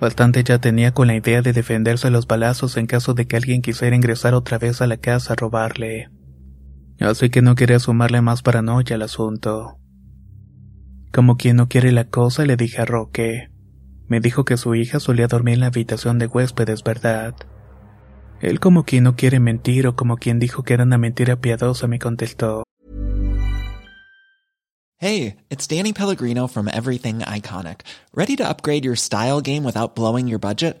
Bastante 0.00 0.44
ya 0.44 0.58
tenía 0.58 0.92
con 0.92 1.06
la 1.06 1.16
idea 1.16 1.40
de 1.40 1.52
defenderse 1.52 2.10
los 2.10 2.26
balazos 2.26 2.76
en 2.76 2.86
caso 2.86 3.14
de 3.14 3.26
que 3.26 3.36
alguien 3.36 3.62
quisiera 3.62 3.96
ingresar 3.96 4.34
otra 4.34 4.58
vez 4.58 4.82
a 4.82 4.86
la 4.86 4.96
casa 4.96 5.32
a 5.32 5.36
robarle. 5.36 6.10
Así 7.00 7.30
que 7.30 7.42
no 7.42 7.54
quería 7.54 7.78
sumarle 7.78 8.20
más 8.20 8.42
paranoia 8.42 8.96
al 8.96 9.02
asunto. 9.02 9.78
Como 11.12 11.36
quien 11.36 11.56
no 11.56 11.68
quiere 11.68 11.92
la 11.92 12.08
cosa, 12.08 12.44
le 12.44 12.56
dije 12.56 12.82
a 12.82 12.84
Roque. 12.84 13.50
Me 14.08 14.20
dijo 14.20 14.44
que 14.44 14.56
su 14.56 14.74
hija 14.74 15.00
solía 15.00 15.26
dormir 15.26 15.54
en 15.54 15.60
la 15.60 15.66
habitación 15.66 16.18
de 16.18 16.26
huéspedes, 16.26 16.82
¿verdad? 16.82 17.34
Él 18.40 18.60
como 18.60 18.84
quien 18.84 19.04
no 19.04 19.16
quiere 19.16 19.40
mentir 19.40 19.86
o 19.86 19.96
como 19.96 20.16
quien 20.16 20.38
dijo 20.38 20.62
que 20.62 20.74
era 20.74 20.84
una 20.84 20.98
mentira 20.98 21.36
piadosa 21.40 21.86
me 21.86 21.98
contestó. 21.98 22.64
Hey, 24.98 25.36
it's 25.50 25.66
Danny 25.66 25.92
Pellegrino 25.92 26.48
from 26.48 26.68
Everything 26.68 27.20
Iconic. 27.20 27.80
¿Ready 28.14 28.36
to 28.36 28.48
upgrade 28.48 28.84
your 28.84 28.96
style 28.96 29.40
game 29.40 29.64
without 29.64 29.94
blowing 29.94 30.28
your 30.28 30.38
budget? 30.38 30.80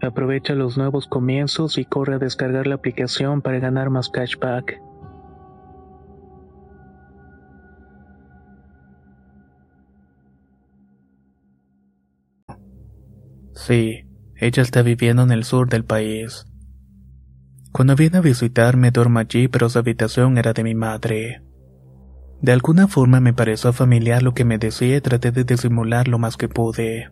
Aprovecha 0.00 0.54
los 0.54 0.78
nuevos 0.78 1.06
comienzos 1.06 1.76
y 1.76 1.84
corre 1.84 2.14
a 2.14 2.18
descargar 2.18 2.66
la 2.66 2.76
aplicación 2.76 3.42
para 3.42 3.58
ganar 3.58 3.90
más 3.90 4.08
cashback. 4.08 4.80
Sí, 13.54 14.06
ella 14.36 14.62
está 14.62 14.82
viviendo 14.82 15.22
en 15.22 15.32
el 15.32 15.42
sur 15.44 15.68
del 15.68 15.84
país. 15.84 16.46
Cuando 17.72 17.96
viene 17.96 18.18
a 18.18 18.22
visitarme 18.22 18.92
duermo 18.92 19.18
allí, 19.18 19.48
pero 19.48 19.68
su 19.68 19.78
habitación 19.78 20.38
era 20.38 20.52
de 20.52 20.62
mi 20.62 20.74
madre. 20.74 21.42
De 22.40 22.52
alguna 22.52 22.86
forma 22.86 23.20
me 23.20 23.34
pareció 23.34 23.72
familiar 23.72 24.22
lo 24.22 24.32
que 24.32 24.44
me 24.44 24.58
decía 24.58 24.96
y 24.96 25.00
traté 25.00 25.32
de 25.32 25.42
disimular 25.42 26.06
lo 26.06 26.18
más 26.18 26.36
que 26.36 26.48
pude. 26.48 27.10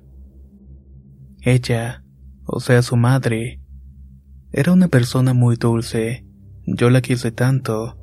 Ella, 1.42 2.05
o 2.46 2.60
sea 2.60 2.82
su 2.82 2.96
madre. 2.96 3.60
Era 4.52 4.72
una 4.72 4.88
persona 4.88 5.34
muy 5.34 5.56
dulce, 5.56 6.24
yo 6.64 6.88
la 6.90 7.00
quise 7.02 7.32
tanto, 7.32 7.98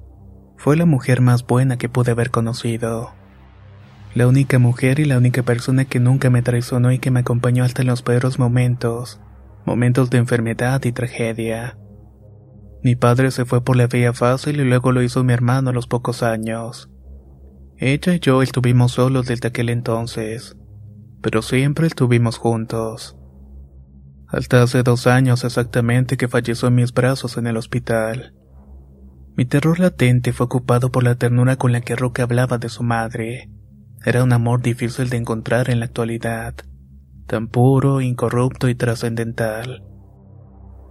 fue 0.58 0.76
la 0.78 0.86
mujer 0.86 1.22
más 1.22 1.46
buena 1.48 1.78
que 1.78 1.90
pude 1.90 2.12
haber 2.12 2.30
conocido. 2.30 3.12
La 4.14 4.28
única 4.28 4.60
mujer 4.60 5.00
y 5.00 5.06
la 5.06 5.18
única 5.18 5.42
persona 5.42 5.86
que 5.86 6.00
nunca 6.00 6.30
me 6.30 6.44
traicionó 6.44 6.92
y 6.92 7.00
que 7.00 7.10
me 7.10 7.22
acompañó 7.22 7.64
hasta 7.64 7.82
en 7.82 7.88
los 7.88 8.04
peores 8.04 8.38
momentos, 8.38 9.20
momentos 9.66 10.10
de 10.12 10.20
enfermedad 10.20 10.84
y 10.84 10.92
tragedia. 10.92 11.78
Mi 12.84 12.96
padre 12.96 13.32
se 13.32 13.46
fue 13.46 13.64
por 13.64 13.76
la 13.76 13.88
vía 13.88 14.14
fácil 14.14 14.60
y 14.60 14.66
luego 14.66 14.92
lo 14.92 15.02
hizo 15.02 15.24
mi 15.24 15.34
hermano 15.34 15.72
a 15.72 15.74
los 15.74 15.88
pocos 15.88 16.22
años. 16.22 16.90
Ella 17.78 18.14
y 18.14 18.20
yo 18.20 18.44
estuvimos 18.44 18.92
solos 18.92 19.26
desde 19.26 19.48
aquel 19.48 19.70
entonces, 19.70 20.56
pero 21.22 21.42
siempre 21.42 21.88
estuvimos 21.88 22.38
juntos 22.38 23.18
hasta 24.34 24.64
hace 24.64 24.82
dos 24.82 25.06
años 25.06 25.44
exactamente 25.44 26.18
que 26.18 26.28
falleció 26.28 26.68
en 26.68 26.76
mis 26.76 26.92
brazos 26.92 27.38
en 27.38 27.46
el 27.46 27.56
hospital. 27.56 28.34
Mi 29.36 29.46
terror 29.46 29.80
latente 29.80 30.34
fue 30.34 30.48
ocupado 30.48 30.92
por 30.92 31.04
la 31.04 31.16
ternura 31.16 31.56
con 31.56 31.72
la 31.72 31.82
que 31.82 31.96
Roque 31.96 32.24
hablaba 32.24 32.58
de 32.58 32.70
su 32.70 32.82
madre. 32.82 33.52
Era 34.04 34.24
un 34.24 34.34
amor 34.34 34.64
difícil 34.64 35.10
de 35.10 35.18
encontrar 35.18 35.70
en 35.70 35.80
la 35.80 35.86
actualidad, 35.86 36.56
tan 37.28 37.48
puro, 37.48 38.02
incorrupto 38.02 38.70
y 38.70 38.76
trascendental. 38.76 39.84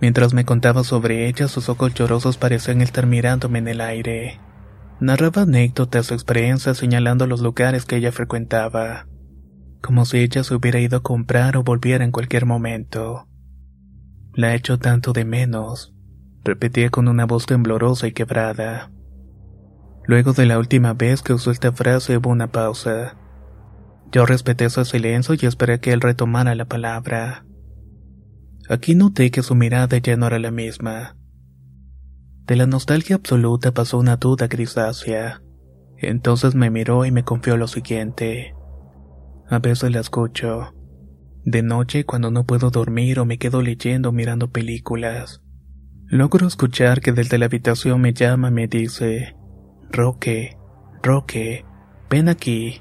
Mientras 0.00 0.34
me 0.34 0.44
contaba 0.44 0.84
sobre 0.84 1.26
ella, 1.28 1.48
sus 1.48 1.68
ojos 1.68 1.94
llorosos 1.94 2.36
parecían 2.36 2.80
estar 2.80 3.06
mirándome 3.06 3.58
en 3.58 3.68
el 3.68 3.80
aire. 3.80 4.40
Narraba 5.00 5.42
anécdotas 5.42 6.12
o 6.12 6.14
experiencias 6.14 6.78
señalando 6.78 7.26
los 7.26 7.40
lugares 7.40 7.86
que 7.86 7.96
ella 7.96 8.12
frecuentaba, 8.12 9.08
como 9.82 10.04
si 10.04 10.18
ella 10.18 10.44
se 10.44 10.54
hubiera 10.54 10.78
ido 10.78 10.98
a 10.98 11.02
comprar 11.02 11.56
o 11.56 11.64
volviera 11.64 12.04
en 12.04 12.12
cualquier 12.12 12.46
momento. 12.46 13.26
La 14.34 14.54
hecho 14.54 14.78
tanto 14.78 15.12
de 15.12 15.26
menos, 15.26 15.92
repetía 16.42 16.88
con 16.88 17.08
una 17.08 17.26
voz 17.26 17.44
temblorosa 17.44 18.06
y 18.06 18.12
quebrada. 18.12 18.90
Luego 20.04 20.32
de 20.32 20.46
la 20.46 20.58
última 20.58 20.94
vez 20.94 21.22
que 21.22 21.34
usó 21.34 21.50
esta 21.50 21.72
frase 21.72 22.16
hubo 22.16 22.30
una 22.30 22.50
pausa. 22.50 23.16
Yo 24.10 24.24
respeté 24.24 24.70
su 24.70 24.84
silencio 24.86 25.34
y 25.38 25.44
esperé 25.44 25.80
que 25.80 25.92
él 25.92 26.00
retomara 26.00 26.54
la 26.54 26.64
palabra. 26.64 27.44
Aquí 28.70 28.94
noté 28.94 29.30
que 29.30 29.42
su 29.42 29.54
mirada 29.54 29.98
ya 29.98 30.16
no 30.16 30.26
era 30.26 30.38
la 30.38 30.50
misma. 30.50 31.16
De 32.46 32.56
la 32.56 32.66
nostalgia 32.66 33.16
absoluta 33.16 33.72
pasó 33.72 33.98
una 33.98 34.16
duda 34.16 34.46
grisácea. 34.48 35.42
Entonces 35.98 36.54
me 36.54 36.70
miró 36.70 37.04
y 37.04 37.10
me 37.12 37.22
confió 37.22 37.56
lo 37.58 37.68
siguiente. 37.68 38.54
A 39.48 39.58
veces 39.58 39.92
la 39.92 40.00
escucho. 40.00 40.72
De 41.44 41.62
noche, 41.62 42.04
cuando 42.04 42.30
no 42.30 42.44
puedo 42.44 42.70
dormir 42.70 43.18
o 43.18 43.24
me 43.24 43.38
quedo 43.38 43.62
leyendo 43.62 44.10
o 44.10 44.12
mirando 44.12 44.50
películas, 44.50 45.42
logro 46.06 46.46
escuchar 46.46 47.00
que 47.00 47.12
desde 47.12 47.38
la 47.38 47.46
habitación 47.46 48.00
me 48.00 48.12
llama 48.12 48.48
y 48.48 48.52
me 48.52 48.68
dice, 48.68 49.34
Roque, 49.90 50.56
Roque, 51.02 51.64
ven 52.08 52.28
aquí. 52.28 52.80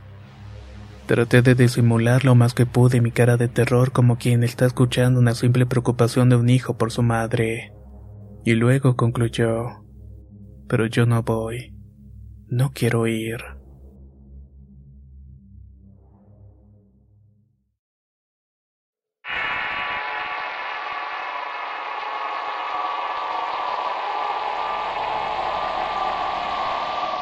Traté 1.08 1.42
de 1.42 1.56
disimular 1.56 2.24
lo 2.24 2.36
más 2.36 2.54
que 2.54 2.68
pude 2.68 3.02
mi 3.02 3.12
cara 3.12 3.36
de 3.36 3.48
terror 3.48 3.92
como 3.92 4.18
quien 4.18 4.44
está 4.44 4.68
escuchando 4.68 5.20
una 5.20 5.34
simple 5.34 5.66
preocupación 5.66 6.30
de 6.30 6.36
un 6.36 6.50
hijo 6.50 6.78
por 6.78 6.92
su 6.92 7.02
madre. 7.02 7.74
Y 8.46 8.54
luego 8.54 8.96
concluyó, 8.96 9.84
pero 10.68 10.86
yo 10.86 11.08
no 11.08 11.24
voy, 11.24 11.76
no 12.48 12.72
quiero 12.74 13.08
ir. 13.08 13.61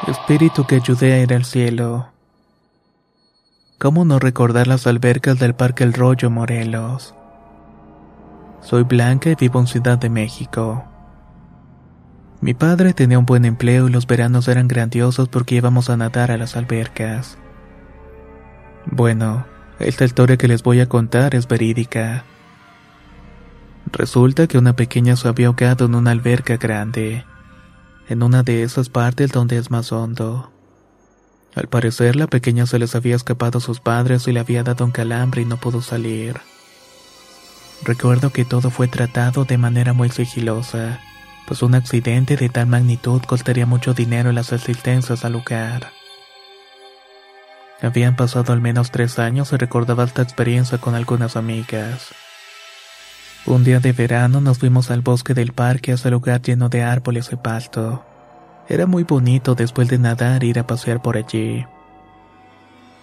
Espíritu 0.06 0.66
que 0.66 0.76
ayudé 0.76 1.12
a 1.12 1.22
ir 1.22 1.34
al 1.34 1.44
cielo. 1.44 2.08
¿Cómo 3.78 4.06
no 4.06 4.18
recordar 4.18 4.66
las 4.66 4.86
albercas 4.86 5.38
del 5.38 5.54
Parque 5.54 5.84
El 5.84 5.92
Rollo 5.92 6.30
Morelos? 6.30 7.14
Soy 8.62 8.84
Blanca 8.84 9.28
y 9.30 9.34
vivo 9.34 9.60
en 9.60 9.66
Ciudad 9.66 9.98
de 9.98 10.08
México. 10.08 10.84
Mi 12.40 12.54
padre 12.54 12.94
tenía 12.94 13.18
un 13.18 13.26
buen 13.26 13.44
empleo 13.44 13.88
y 13.88 13.92
los 13.92 14.06
veranos 14.06 14.48
eran 14.48 14.68
grandiosos 14.68 15.28
porque 15.28 15.56
íbamos 15.56 15.90
a 15.90 15.98
nadar 15.98 16.30
a 16.30 16.38
las 16.38 16.56
albercas. 16.56 17.36
Bueno, 18.86 19.44
esta 19.78 20.06
historia 20.06 20.38
que 20.38 20.48
les 20.48 20.62
voy 20.62 20.80
a 20.80 20.88
contar 20.88 21.34
es 21.34 21.46
verídica. 21.46 22.24
Resulta 23.92 24.46
que 24.46 24.56
una 24.56 24.74
pequeña 24.74 25.16
se 25.16 25.28
había 25.28 25.48
ahogado 25.48 25.84
en 25.84 25.94
una 25.94 26.10
alberca 26.10 26.56
grande 26.56 27.24
en 28.10 28.24
una 28.24 28.42
de 28.42 28.64
esas 28.64 28.88
partes 28.88 29.30
donde 29.30 29.56
es 29.56 29.70
más 29.70 29.92
hondo. 29.92 30.50
Al 31.54 31.68
parecer 31.68 32.16
la 32.16 32.26
pequeña 32.26 32.66
se 32.66 32.80
les 32.80 32.96
había 32.96 33.14
escapado 33.14 33.58
a 33.58 33.60
sus 33.60 33.78
padres 33.78 34.26
y 34.26 34.32
le 34.32 34.40
había 34.40 34.64
dado 34.64 34.84
un 34.84 34.90
calambre 34.90 35.42
y 35.42 35.44
no 35.44 35.58
pudo 35.58 35.80
salir. 35.80 36.40
Recuerdo 37.84 38.30
que 38.30 38.44
todo 38.44 38.70
fue 38.70 38.88
tratado 38.88 39.44
de 39.44 39.58
manera 39.58 39.92
muy 39.92 40.10
sigilosa, 40.10 40.98
pues 41.46 41.62
un 41.62 41.76
accidente 41.76 42.36
de 42.36 42.48
tal 42.48 42.66
magnitud 42.66 43.22
costaría 43.22 43.64
mucho 43.64 43.94
dinero 43.94 44.30
en 44.30 44.34
las 44.34 44.52
asistencias 44.52 45.24
al 45.24 45.34
lugar. 45.34 45.92
Habían 47.80 48.16
pasado 48.16 48.52
al 48.52 48.60
menos 48.60 48.90
tres 48.90 49.20
años 49.20 49.52
y 49.52 49.56
recordaba 49.56 50.02
esta 50.02 50.22
experiencia 50.22 50.78
con 50.78 50.96
algunas 50.96 51.36
amigas. 51.36 52.08
Un 53.46 53.64
día 53.64 53.80
de 53.80 53.92
verano 53.92 54.40
nos 54.40 54.58
fuimos 54.58 54.90
al 54.90 55.00
bosque 55.00 55.32
del 55.32 55.52
parque 55.52 55.92
a 55.92 55.94
ese 55.94 56.10
lugar 56.10 56.42
lleno 56.42 56.68
de 56.68 56.82
árboles 56.82 57.30
y 57.32 57.36
pasto. 57.36 58.04
Era 58.68 58.86
muy 58.86 59.02
bonito 59.04 59.54
después 59.54 59.88
de 59.88 59.98
nadar 59.98 60.44
ir 60.44 60.58
a 60.58 60.66
pasear 60.66 61.00
por 61.00 61.16
allí. 61.16 61.64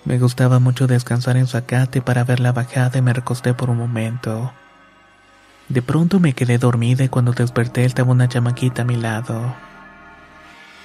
Me 0.06 0.20
gustaba 0.20 0.60
mucho 0.60 0.88
descansar 0.88 1.38
en 1.38 1.48
Zacate 1.48 2.02
para 2.02 2.24
ver 2.24 2.40
la 2.40 2.54
bajada 2.54 3.00
y 3.00 3.02
me 3.02 3.14
recosté 3.14 3.54
por 3.54 3.70
un 3.70 3.78
momento. 3.78 4.54
De 5.70 5.82
pronto 5.82 6.20
me 6.20 6.34
quedé 6.34 6.60
dormida 6.60 7.04
y 7.04 7.10
cuando 7.10 7.34
desperté 7.34 7.84
estaba 7.84 8.12
una 8.12 8.30
chamaquita 8.30 8.84
a 8.84 8.86
mi 8.86 8.96
lado. 8.96 9.56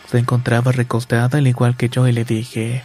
Se 0.07 0.19
encontraba 0.19 0.73
recostada 0.73 1.39
al 1.39 1.47
igual 1.47 1.77
que 1.77 1.89
yo 1.89 2.09
y 2.09 2.13
le 2.13 2.25
dije, 2.25 2.83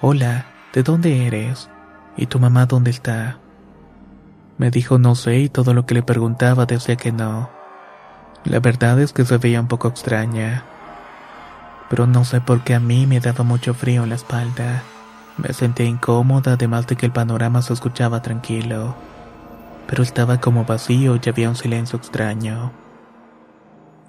Hola, 0.00 0.46
¿de 0.72 0.82
dónde 0.82 1.26
eres? 1.26 1.68
¿Y 2.16 2.26
tu 2.26 2.38
mamá 2.38 2.66
dónde 2.66 2.90
está? 2.90 3.38
Me 4.56 4.70
dijo 4.70 4.98
no 4.98 5.14
sé 5.14 5.38
y 5.38 5.48
todo 5.48 5.74
lo 5.74 5.84
que 5.84 5.94
le 5.94 6.02
preguntaba 6.02 6.66
decía 6.66 6.96
que 6.96 7.10
no. 7.10 7.50
La 8.44 8.60
verdad 8.60 9.00
es 9.00 9.12
que 9.12 9.24
se 9.24 9.38
veía 9.38 9.60
un 9.60 9.68
poco 9.68 9.88
extraña. 9.88 10.64
Pero 11.90 12.06
no 12.06 12.24
sé 12.24 12.40
por 12.40 12.62
qué 12.62 12.74
a 12.74 12.80
mí 12.80 13.06
me 13.06 13.20
daba 13.20 13.42
mucho 13.42 13.74
frío 13.74 14.04
en 14.04 14.10
la 14.10 14.14
espalda. 14.14 14.82
Me 15.38 15.52
sentía 15.52 15.86
incómoda 15.86 16.52
además 16.52 16.86
de 16.86 16.96
que 16.96 17.06
el 17.06 17.12
panorama 17.12 17.62
se 17.62 17.72
escuchaba 17.72 18.22
tranquilo. 18.22 18.94
Pero 19.88 20.02
estaba 20.02 20.40
como 20.40 20.64
vacío 20.64 21.18
y 21.22 21.28
había 21.28 21.48
un 21.48 21.56
silencio 21.56 21.98
extraño. 21.98 22.72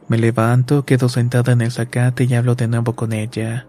Me 0.08 0.19
levanto, 0.19 0.86
quedo 0.86 1.10
sentada 1.10 1.53
en 1.53 1.62
el 1.62 1.71
zacate 1.71 2.25
y 2.25 2.36
hablo 2.36 2.53
de 2.53 2.67
nuevo 2.67 2.95
con 2.95 3.13
ella. 3.13 3.65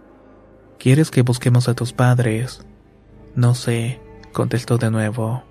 ¿Quieres 0.78 1.10
que 1.10 1.22
busquemos 1.22 1.68
a 1.68 1.74
tus 1.74 1.94
padres? 1.94 2.66
No 3.34 3.54
sé, 3.54 4.00
contestó 4.32 4.76
de 4.76 4.90
nuevo. 4.90 5.42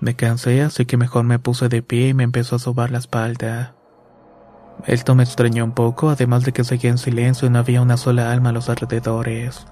Me 0.00 0.14
cansé, 0.14 0.62
así 0.62 0.84
que 0.84 0.96
mejor 0.96 1.24
me 1.24 1.38
puse 1.38 1.68
de 1.68 1.82
pie 1.82 2.08
y 2.08 2.14
me 2.14 2.24
empezó 2.24 2.56
a 2.56 2.58
sobar 2.58 2.90
la 2.90 2.98
espalda. 2.98 3.74
Esto 4.86 5.14
me 5.14 5.22
extrañó 5.22 5.64
un 5.64 5.72
poco, 5.72 6.10
además 6.10 6.44
de 6.44 6.52
que 6.52 6.64
seguía 6.64 6.90
en 6.90 6.98
silencio 6.98 7.48
y 7.48 7.50
no 7.50 7.58
había 7.58 7.80
una 7.80 7.96
sola 7.96 8.30
alma 8.30 8.50
a 8.50 8.52
los 8.52 8.68
alrededores. 8.68 9.66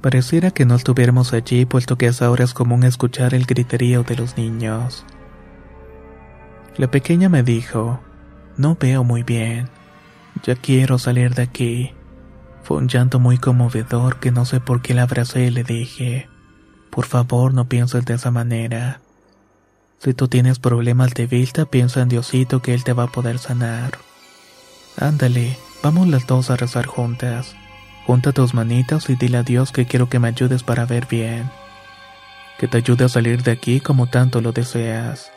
Pareciera 0.00 0.50
que 0.50 0.64
no 0.64 0.74
estuviéramos 0.74 1.32
allí, 1.32 1.64
puesto 1.64 1.96
que 1.96 2.06
a 2.06 2.10
esa 2.10 2.30
hora 2.30 2.44
es 2.44 2.54
común 2.54 2.84
escuchar 2.84 3.34
el 3.34 3.46
griterío 3.46 4.02
de 4.02 4.16
los 4.16 4.36
niños. 4.36 5.04
La 6.76 6.90
pequeña 6.90 7.28
me 7.28 7.42
dijo, 7.42 8.00
no 8.56 8.76
veo 8.78 9.04
muy 9.04 9.22
bien, 9.22 9.68
ya 10.42 10.54
quiero 10.54 10.98
salir 10.98 11.34
de 11.34 11.42
aquí. 11.42 11.92
Fue 12.62 12.76
un 12.76 12.88
llanto 12.88 13.18
muy 13.18 13.38
conmovedor 13.38 14.20
que 14.20 14.30
no 14.30 14.44
sé 14.44 14.60
por 14.60 14.82
qué 14.82 14.94
la 14.94 15.02
abracé 15.02 15.46
y 15.46 15.50
le 15.50 15.64
dije, 15.64 16.28
por 16.90 17.06
favor 17.06 17.54
no 17.54 17.68
pienses 17.68 18.04
de 18.04 18.14
esa 18.14 18.30
manera. 18.30 19.00
Si 19.98 20.14
tú 20.14 20.28
tienes 20.28 20.58
problemas 20.58 21.14
de 21.14 21.26
vista, 21.26 21.64
piensa 21.64 22.00
en 22.00 22.08
Diosito 22.08 22.62
que 22.62 22.74
Él 22.74 22.84
te 22.84 22.92
va 22.92 23.04
a 23.04 23.12
poder 23.12 23.38
sanar. 23.38 23.98
Ándale, 24.96 25.58
vamos 25.82 26.08
las 26.08 26.26
dos 26.26 26.50
a 26.50 26.56
rezar 26.56 26.86
juntas. 26.86 27.54
Junta 28.06 28.32
tus 28.32 28.54
manitas 28.54 29.10
y 29.10 29.16
dile 29.16 29.38
a 29.38 29.42
Dios 29.42 29.72
que 29.72 29.86
quiero 29.86 30.08
que 30.08 30.18
me 30.18 30.28
ayudes 30.28 30.62
para 30.62 30.86
ver 30.86 31.06
bien. 31.06 31.50
Que 32.58 32.68
te 32.68 32.78
ayude 32.78 33.04
a 33.04 33.08
salir 33.08 33.42
de 33.42 33.52
aquí 33.52 33.80
como 33.80 34.06
tanto 34.06 34.40
lo 34.40 34.52
deseas. 34.52 35.30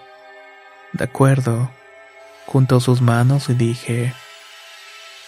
De 0.93 1.03
acuerdo. 1.03 1.71
Juntó 2.47 2.79
sus 2.79 3.01
manos 3.01 3.49
y 3.49 3.53
dije, 3.53 4.13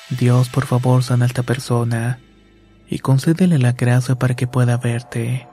Dios, 0.10 0.50
por 0.50 0.66
favor, 0.66 1.04
sana 1.04 1.26
a 1.26 1.28
esta 1.28 1.44
persona 1.44 2.20
y 2.90 3.00
concédele 3.00 3.58
la 3.60 3.72
gracia 3.72 4.16
para 4.16 4.36
que 4.36 4.48
pueda 4.48 4.78
verte. 4.78 5.48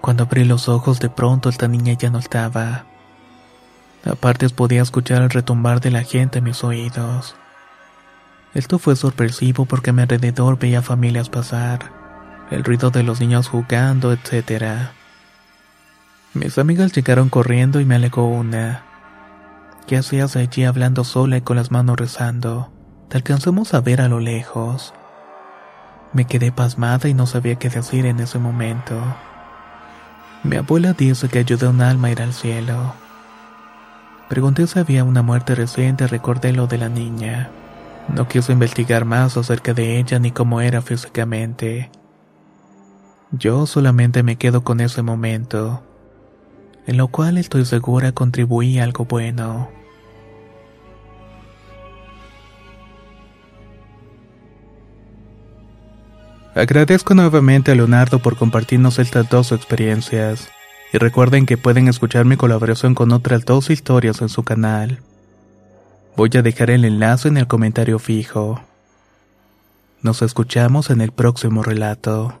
Cuando 0.00 0.24
abrí 0.24 0.44
los 0.44 0.68
ojos 0.68 0.98
de 1.00 1.10
pronto 1.10 1.48
esta 1.48 1.68
niña 1.68 1.92
ya 1.92 2.10
no 2.10 2.18
estaba. 2.18 2.86
Aparte 4.04 4.48
podía 4.48 4.82
escuchar 4.82 5.22
el 5.22 5.30
retumbar 5.30 5.80
de 5.80 5.90
la 5.90 6.02
gente 6.02 6.38
en 6.38 6.44
mis 6.44 6.64
oídos. 6.64 7.36
Esto 8.54 8.78
fue 8.78 8.96
sorpresivo 8.96 9.66
porque 9.66 9.90
a 9.90 9.92
mi 9.92 10.02
alrededor 10.02 10.58
veía 10.58 10.82
familias 10.82 11.28
pasar, 11.28 11.92
el 12.50 12.64
ruido 12.64 12.90
de 12.90 13.02
los 13.02 13.20
niños 13.20 13.48
jugando, 13.48 14.12
etc. 14.12 14.90
Mis 16.34 16.58
amigas 16.58 16.92
llegaron 16.92 17.28
corriendo 17.28 17.80
y 17.80 17.84
me 17.84 17.94
alegó 17.94 18.26
una. 18.26 18.84
¿Qué 19.86 19.98
hacías 19.98 20.36
allí 20.36 20.64
hablando 20.64 21.04
sola 21.04 21.36
y 21.36 21.40
con 21.42 21.56
las 21.56 21.70
manos 21.70 21.96
rezando? 21.96 22.72
Te 23.08 23.18
alcanzamos 23.18 23.74
a 23.74 23.80
ver 23.80 24.00
a 24.00 24.08
lo 24.08 24.18
lejos. 24.18 24.94
Me 26.12 26.24
quedé 26.24 26.52
pasmada 26.52 27.08
y 27.08 27.14
no 27.14 27.26
sabía 27.26 27.56
qué 27.56 27.68
decir 27.68 28.06
en 28.06 28.18
ese 28.20 28.38
momento. 28.38 29.00
Mi 30.42 30.56
abuela 30.56 30.94
dice 30.94 31.28
que 31.28 31.40
ayudé 31.40 31.66
a 31.66 31.70
un 31.70 31.82
alma 31.82 32.08
a 32.08 32.10
ir 32.12 32.22
al 32.22 32.32
cielo. 32.32 32.94
Pregunté 34.28 34.66
si 34.66 34.78
había 34.78 35.04
una 35.04 35.22
muerte 35.22 35.54
reciente 35.54 36.06
recordé 36.06 36.52
lo 36.52 36.66
de 36.66 36.78
la 36.78 36.88
niña. 36.88 37.50
No 38.14 38.26
quise 38.26 38.52
investigar 38.52 39.04
más 39.04 39.36
acerca 39.36 39.74
de 39.74 39.98
ella 39.98 40.18
ni 40.18 40.30
cómo 40.30 40.60
era 40.60 40.82
físicamente. 40.82 41.90
Yo 43.32 43.66
solamente 43.66 44.22
me 44.22 44.36
quedo 44.36 44.64
con 44.64 44.80
ese 44.80 45.02
momento, 45.02 45.82
en 46.86 46.96
lo 46.96 47.08
cual 47.08 47.38
estoy 47.38 47.64
segura 47.64 48.12
contribuí 48.12 48.78
a 48.78 48.84
algo 48.84 49.04
bueno. 49.04 49.79
Agradezco 56.54 57.14
nuevamente 57.14 57.70
a 57.70 57.74
Leonardo 57.76 58.18
por 58.18 58.36
compartirnos 58.36 58.98
estas 58.98 59.28
dos 59.28 59.52
experiencias. 59.52 60.48
Y 60.92 60.98
recuerden 60.98 61.46
que 61.46 61.56
pueden 61.56 61.86
escuchar 61.86 62.24
mi 62.24 62.36
colaboración 62.36 62.96
con 62.96 63.12
otras 63.12 63.44
dos 63.44 63.70
historias 63.70 64.20
en 64.20 64.28
su 64.28 64.42
canal. 64.42 65.00
Voy 66.16 66.30
a 66.34 66.42
dejar 66.42 66.70
el 66.70 66.84
enlace 66.84 67.28
en 67.28 67.36
el 67.36 67.46
comentario 67.46 68.00
fijo. 68.00 68.60
Nos 70.02 70.22
escuchamos 70.22 70.90
en 70.90 71.00
el 71.00 71.12
próximo 71.12 71.62
relato. 71.62 72.40